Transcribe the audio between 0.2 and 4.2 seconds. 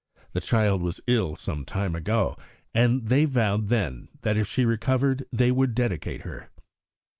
The child was ill some time ago, and they vowed then